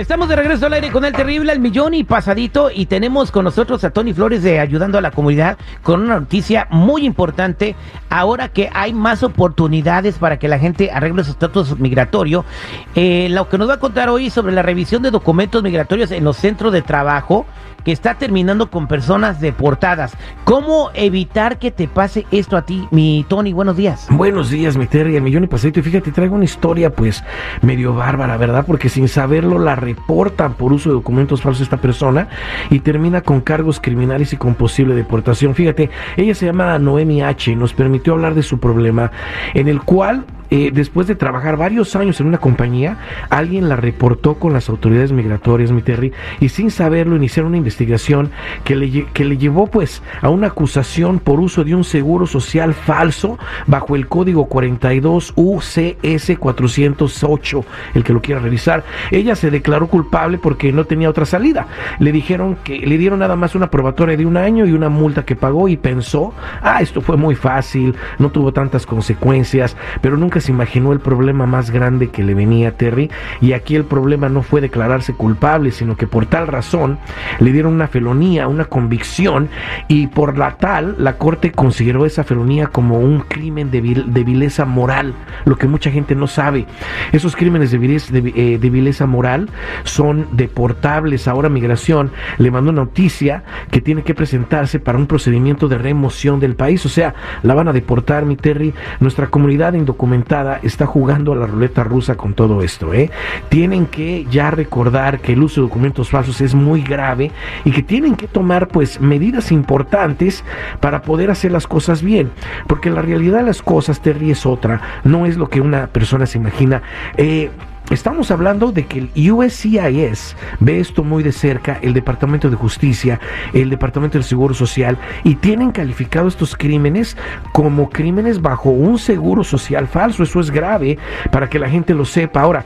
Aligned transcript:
Estamos 0.00 0.30
de 0.30 0.36
regreso 0.36 0.64
al 0.64 0.72
aire 0.72 0.90
con 0.90 1.04
el 1.04 1.12
terrible, 1.12 1.52
el 1.52 1.60
millón 1.60 1.92
y 1.92 2.04
pasadito. 2.04 2.70
Y 2.74 2.86
tenemos 2.86 3.30
con 3.30 3.44
nosotros 3.44 3.84
a 3.84 3.90
Tony 3.90 4.14
Flores 4.14 4.42
de 4.42 4.58
Ayudando 4.58 4.96
a 4.96 5.02
la 5.02 5.10
Comunidad 5.10 5.58
con 5.82 6.00
una 6.00 6.18
noticia 6.18 6.66
muy 6.70 7.04
importante. 7.04 7.76
Ahora 8.08 8.48
que 8.48 8.70
hay 8.72 8.94
más 8.94 9.22
oportunidades 9.22 10.16
para 10.16 10.38
que 10.38 10.48
la 10.48 10.58
gente 10.58 10.90
arregle 10.90 11.22
su 11.22 11.32
estatus 11.32 11.78
migratorio, 11.78 12.46
eh, 12.94 13.28
lo 13.30 13.50
que 13.50 13.58
nos 13.58 13.68
va 13.68 13.74
a 13.74 13.78
contar 13.78 14.08
hoy 14.08 14.30
sobre 14.30 14.54
la 14.54 14.62
revisión 14.62 15.02
de 15.02 15.10
documentos 15.10 15.62
migratorios 15.62 16.10
en 16.12 16.24
los 16.24 16.38
centros 16.38 16.72
de 16.72 16.80
trabajo 16.80 17.44
que 17.84 17.92
está 17.92 18.14
terminando 18.14 18.70
con 18.70 18.86
personas 18.86 19.40
deportadas. 19.40 20.12
¿Cómo 20.44 20.90
evitar 20.94 21.58
que 21.58 21.70
te 21.70 21.88
pase 21.88 22.26
esto 22.30 22.56
a 22.56 22.62
ti, 22.62 22.86
mi 22.90 23.24
Tony? 23.28 23.52
Buenos 23.52 23.76
días. 23.76 24.06
Buenos 24.10 24.50
días, 24.50 24.76
mi 24.76 24.86
Terry, 24.86 25.16
el 25.16 25.22
millón 25.22 25.44
y 25.44 25.46
pasadito. 25.46 25.80
Y 25.80 25.82
fíjate, 25.82 26.12
traigo 26.12 26.34
una 26.34 26.44
historia 26.44 26.90
pues 26.90 27.22
medio 27.62 27.94
bárbara, 27.94 28.36
¿verdad? 28.36 28.64
Porque 28.66 28.88
sin 28.88 29.08
saberlo 29.08 29.58
la 29.58 29.76
reportan 29.90 30.54
por 30.54 30.72
uso 30.72 30.88
de 30.88 30.94
documentos 30.94 31.42
falsos 31.42 31.62
esta 31.62 31.76
persona 31.76 32.28
y 32.70 32.80
termina 32.80 33.22
con 33.22 33.40
cargos 33.40 33.80
criminales 33.80 34.32
y 34.32 34.36
con 34.36 34.54
posible 34.54 34.94
deportación. 34.94 35.54
Fíjate, 35.54 35.90
ella 36.16 36.34
se 36.34 36.46
llama 36.46 36.78
Noemi 36.78 37.22
H. 37.22 37.54
Nos 37.56 37.74
permitió 37.74 38.12
hablar 38.14 38.34
de 38.34 38.42
su 38.42 38.58
problema 38.58 39.10
en 39.54 39.68
el 39.68 39.80
cual 39.82 40.24
eh, 40.50 40.70
después 40.72 41.06
de 41.06 41.14
trabajar 41.14 41.56
varios 41.56 41.94
años 41.94 42.20
en 42.20 42.26
una 42.26 42.38
compañía, 42.38 42.98
alguien 43.28 43.68
la 43.68 43.76
reportó 43.76 44.34
con 44.34 44.52
las 44.52 44.68
autoridades 44.68 45.12
migratorias, 45.12 45.70
mi 45.70 45.82
Terry, 45.82 46.12
y 46.40 46.48
sin 46.48 46.70
saberlo 46.70 47.16
iniciaron 47.16 47.50
una 47.50 47.58
investigación 47.58 48.30
que 48.64 48.74
le, 48.74 49.06
que 49.12 49.24
le 49.24 49.38
llevó 49.38 49.68
pues 49.68 50.02
a 50.20 50.28
una 50.28 50.48
acusación 50.48 51.20
por 51.20 51.38
uso 51.38 51.62
de 51.62 51.74
un 51.74 51.84
seguro 51.84 52.26
social 52.26 52.74
falso 52.74 53.38
bajo 53.66 53.94
el 53.94 54.08
código 54.08 54.46
42 54.46 55.34
UCS 55.36 56.38
408, 56.38 57.64
el 57.94 58.04
que 58.04 58.12
lo 58.12 58.20
quiera 58.20 58.40
revisar. 58.40 58.84
Ella 59.10 59.36
se 59.36 59.50
declaró 59.50 59.86
culpable 59.86 60.38
porque 60.38 60.72
no 60.72 60.84
tenía 60.84 61.10
otra 61.10 61.26
salida. 61.26 61.68
Le 61.98 62.10
dijeron 62.12 62.56
que 62.64 62.78
le 62.78 62.98
dieron 62.98 63.20
nada 63.20 63.36
más 63.36 63.54
una 63.54 63.70
probatoria 63.70 64.16
de 64.16 64.26
un 64.26 64.36
año 64.36 64.66
y 64.66 64.72
una 64.72 64.88
multa 64.88 65.24
que 65.24 65.36
pagó 65.36 65.68
y 65.68 65.76
pensó, 65.76 66.34
ah, 66.62 66.82
esto 66.82 67.00
fue 67.00 67.16
muy 67.16 67.36
fácil, 67.36 67.94
no 68.18 68.30
tuvo 68.30 68.52
tantas 68.52 68.84
consecuencias, 68.84 69.76
pero 70.00 70.16
nunca 70.16 70.39
se 70.40 70.52
imaginó 70.52 70.92
el 70.92 71.00
problema 71.00 71.46
más 71.46 71.70
grande 71.70 72.08
que 72.08 72.22
le 72.22 72.34
venía 72.34 72.68
a 72.68 72.72
Terry 72.72 73.10
y 73.40 73.52
aquí 73.52 73.76
el 73.76 73.84
problema 73.84 74.28
no 74.28 74.42
fue 74.42 74.60
declararse 74.60 75.14
culpable, 75.14 75.70
sino 75.70 75.96
que 75.96 76.06
por 76.06 76.26
tal 76.26 76.46
razón 76.46 76.98
le 77.38 77.52
dieron 77.52 77.74
una 77.74 77.88
felonía, 77.88 78.48
una 78.48 78.64
convicción 78.64 79.48
y 79.88 80.06
por 80.06 80.38
la 80.38 80.56
tal 80.56 80.96
la 80.98 81.18
corte 81.18 81.52
consideró 81.52 82.06
esa 82.06 82.24
felonía 82.24 82.68
como 82.68 82.98
un 82.98 83.20
crimen 83.20 83.70
de, 83.70 83.80
vileza 83.80 84.64
moral, 84.64 85.14
lo 85.44 85.56
que 85.56 85.66
mucha 85.66 85.90
gente 85.90 86.14
no 86.14 86.26
sabe. 86.26 86.66
Esos 87.12 87.36
crímenes 87.36 87.70
de 87.70 87.78
vileza, 87.78 88.12
eh, 88.14 88.58
de 88.60 88.70
vileza 88.70 89.06
moral 89.06 89.48
son 89.84 90.26
deportables. 90.32 91.28
Ahora 91.28 91.48
migración 91.48 92.10
le 92.38 92.50
mandó 92.50 92.72
noticia 92.72 93.44
que 93.70 93.80
tiene 93.80 94.02
que 94.02 94.14
presentarse 94.14 94.78
para 94.78 94.98
un 94.98 95.06
procedimiento 95.06 95.68
de 95.68 95.78
remoción 95.78 96.40
del 96.40 96.54
país, 96.54 96.84
o 96.86 96.88
sea, 96.88 97.14
la 97.42 97.54
van 97.54 97.68
a 97.68 97.72
deportar, 97.72 98.24
mi 98.24 98.36
Terry. 98.36 98.74
Nuestra 99.00 99.28
comunidad 99.28 99.74
indocumentada 99.74 100.29
está 100.62 100.86
jugando 100.86 101.32
a 101.32 101.36
la 101.36 101.46
ruleta 101.46 101.84
rusa 101.84 102.16
con 102.16 102.34
todo 102.34 102.62
esto. 102.62 102.94
¿eh? 102.94 103.10
Tienen 103.48 103.86
que 103.86 104.26
ya 104.30 104.50
recordar 104.50 105.20
que 105.20 105.32
el 105.32 105.42
uso 105.42 105.60
de 105.60 105.66
documentos 105.66 106.10
falsos 106.10 106.40
es 106.40 106.54
muy 106.54 106.82
grave 106.82 107.32
y 107.64 107.72
que 107.72 107.82
tienen 107.82 108.14
que 108.16 108.28
tomar 108.28 108.68
pues 108.68 109.00
medidas 109.00 109.50
importantes 109.52 110.44
para 110.80 111.02
poder 111.02 111.30
hacer 111.30 111.52
las 111.52 111.66
cosas 111.66 112.02
bien. 112.02 112.30
Porque 112.66 112.90
la 112.90 113.02
realidad 113.02 113.38
de 113.38 113.44
las 113.44 113.62
cosas, 113.62 114.00
Terry, 114.00 114.30
es 114.30 114.46
otra. 114.46 114.80
No 115.04 115.26
es 115.26 115.36
lo 115.36 115.48
que 115.48 115.60
una 115.60 115.88
persona 115.88 116.26
se 116.26 116.38
imagina. 116.38 116.82
Eh, 117.16 117.50
Estamos 117.90 118.30
hablando 118.30 118.70
de 118.70 118.86
que 118.86 119.00
el 119.00 119.32
USCIS 119.32 120.36
ve 120.60 120.78
esto 120.78 121.02
muy 121.02 121.24
de 121.24 121.32
cerca, 121.32 121.80
el 121.82 121.92
Departamento 121.92 122.48
de 122.48 122.54
Justicia, 122.54 123.18
el 123.52 123.68
Departamento 123.68 124.16
del 124.16 124.22
Seguro 124.22 124.54
Social, 124.54 124.96
y 125.24 125.34
tienen 125.34 125.72
calificado 125.72 126.28
estos 126.28 126.54
crímenes 126.54 127.16
como 127.52 127.90
crímenes 127.90 128.40
bajo 128.40 128.70
un 128.70 128.96
seguro 128.96 129.42
social 129.42 129.88
falso. 129.88 130.22
Eso 130.22 130.38
es 130.38 130.52
grave 130.52 130.98
para 131.32 131.50
que 131.50 131.58
la 131.58 131.68
gente 131.68 131.92
lo 131.92 132.04
sepa. 132.04 132.42
Ahora, 132.42 132.64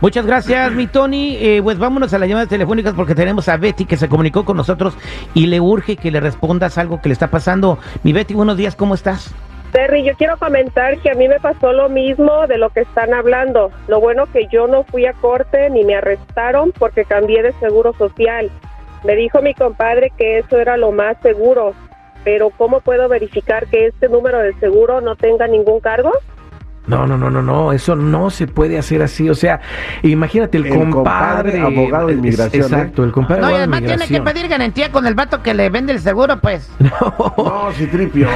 Muchas 0.00 0.24
gracias, 0.24 0.72
mi 0.72 0.86
Tony. 0.86 1.36
Eh, 1.36 1.60
pues 1.62 1.78
vámonos 1.78 2.14
a 2.14 2.18
las 2.18 2.26
llamadas 2.26 2.48
telefónicas 2.48 2.94
porque 2.94 3.14
tenemos 3.14 3.50
a 3.50 3.58
Betty 3.58 3.84
que 3.84 3.98
se 3.98 4.08
comunicó 4.08 4.46
con 4.46 4.56
nosotros 4.56 4.96
y 5.34 5.46
le 5.46 5.60
urge 5.60 5.96
que 5.96 6.10
le 6.10 6.20
respondas 6.20 6.78
algo 6.78 7.02
que 7.02 7.10
le 7.10 7.12
está 7.12 7.28
pasando. 7.28 7.78
Mi 8.02 8.14
Betty, 8.14 8.32
buenos 8.32 8.56
días, 8.56 8.74
¿cómo 8.74 8.94
estás? 8.94 9.34
Terry, 9.72 10.02
yo 10.02 10.14
quiero 10.16 10.36
comentar 10.36 10.98
que 10.98 11.10
a 11.10 11.14
mí 11.14 11.28
me 11.28 11.38
pasó 11.38 11.72
lo 11.72 11.88
mismo 11.88 12.46
de 12.48 12.58
lo 12.58 12.70
que 12.70 12.80
están 12.80 13.14
hablando. 13.14 13.70
Lo 13.88 14.00
bueno 14.00 14.24
que 14.32 14.48
yo 14.50 14.66
no 14.66 14.82
fui 14.84 15.06
a 15.06 15.12
corte 15.12 15.70
ni 15.70 15.84
me 15.84 15.94
arrestaron 15.94 16.72
porque 16.76 17.04
cambié 17.04 17.42
de 17.42 17.52
seguro 17.60 17.94
social. 17.96 18.50
Me 19.04 19.16
dijo 19.16 19.40
mi 19.40 19.54
compadre 19.54 20.10
que 20.16 20.38
eso 20.38 20.58
era 20.58 20.76
lo 20.76 20.92
más 20.92 21.16
seguro, 21.22 21.74
pero 22.22 22.50
¿cómo 22.50 22.80
puedo 22.80 23.08
verificar 23.08 23.66
que 23.66 23.86
este 23.86 24.08
número 24.08 24.40
de 24.40 24.52
seguro 24.54 25.00
no 25.00 25.16
tenga 25.16 25.46
ningún 25.46 25.80
cargo? 25.80 26.12
No, 26.90 27.06
no, 27.06 27.16
no, 27.16 27.30
no, 27.30 27.40
no, 27.40 27.72
eso 27.72 27.94
no 27.94 28.30
se 28.30 28.48
puede 28.48 28.76
hacer 28.78 29.00
así. 29.02 29.30
O 29.30 29.34
sea, 29.34 29.60
imagínate 30.02 30.58
el, 30.58 30.68
compadre, 30.68 31.60
abogado 31.60 32.08
de 32.08 32.14
inmigración. 32.14 32.62
¿eh? 32.62 32.66
Exacto, 32.66 33.04
el 33.04 33.12
compadre. 33.12 33.42
No, 33.42 33.50
y 33.50 33.54
además 33.54 33.82
tiene 33.82 34.08
que 34.08 34.20
pedir 34.20 34.48
garantía 34.48 34.90
con 34.90 35.06
el 35.06 35.14
vato 35.14 35.40
que 35.42 35.54
le 35.54 35.70
vende 35.70 35.92
el 35.92 36.00
seguro, 36.00 36.40
pues. 36.40 36.70
No, 36.80 37.34
no 37.38 37.70
tripio. 37.90 38.28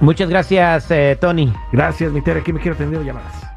Muchas 0.00 0.30
gracias, 0.30 0.90
eh, 0.90 1.18
Tony. 1.20 1.52
Gracias, 1.72 2.10
mi 2.12 2.22
Tere, 2.22 2.40
aquí 2.40 2.50
me 2.52 2.60
quiero 2.60 2.76
atender 2.76 3.04
llamadas. 3.04 3.53